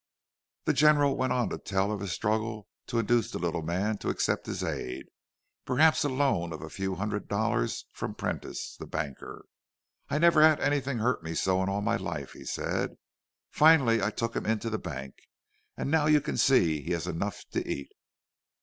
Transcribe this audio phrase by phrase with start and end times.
[0.65, 4.09] The General went on to tell of his struggle to induce the little man to
[4.09, 8.87] accept his aid—to accept a loan of a few hundreds of dollars from Prentice, the
[8.87, 9.45] banker!
[10.09, 12.97] "I never had anything hurt me so in all my life," he said.
[13.51, 17.63] "Finally I took him into the bank—and now you can see he has enough to
[17.71, 17.91] eat!"